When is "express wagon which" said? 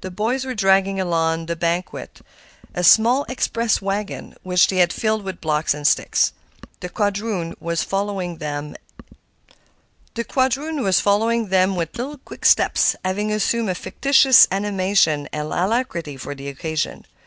3.28-4.66